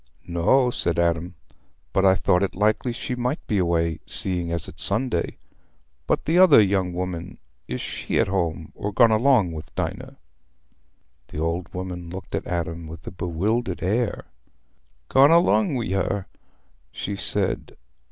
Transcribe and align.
"No," 0.27 0.71
said 0.71 0.97
Adam, 0.97 1.35
"but 1.93 2.03
I 2.05 2.15
thought 2.15 2.41
it 2.41 2.55
likely 2.55 2.91
she 2.91 3.13
might 3.13 3.45
be 3.45 3.59
away, 3.59 3.99
seeing 4.07 4.51
as 4.51 4.67
it's 4.67 4.83
Sunday. 4.83 5.37
But 6.07 6.25
the 6.25 6.39
other 6.39 6.59
young 6.59 6.91
woman—is 6.91 7.79
she 7.81 8.17
at 8.17 8.27
home, 8.27 8.71
or 8.73 8.91
gone 8.91 9.11
along 9.11 9.51
with 9.51 9.75
Dinah?" 9.75 10.17
The 11.27 11.37
old 11.39 11.71
woman 11.75 12.09
looked 12.09 12.33
at 12.33 12.47
Adam 12.47 12.87
with 12.87 13.05
a 13.05 13.11
bewildered 13.11 13.83
air. 13.83 14.25
"Gone 15.07 15.29
along 15.29 15.75
wi' 15.75 15.91
her?" 15.91 16.25
she 16.91 17.15
said. 17.15 17.77